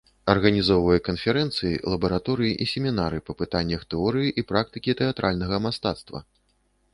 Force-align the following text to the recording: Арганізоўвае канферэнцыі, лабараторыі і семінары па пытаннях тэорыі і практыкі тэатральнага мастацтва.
Арганізоўвае 0.31 0.95
канферэнцыі, 1.07 1.73
лабараторыі 1.93 2.55
і 2.65 2.67
семінары 2.71 3.19
па 3.27 3.35
пытаннях 3.43 3.81
тэорыі 3.95 4.33
і 4.43 4.45
практыкі 4.53 4.97
тэатральнага 5.03 5.63
мастацтва. 5.69 6.19